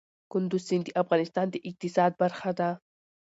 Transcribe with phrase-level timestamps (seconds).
[0.31, 2.69] کندز سیند د افغانستان د اقتصاد برخه ده.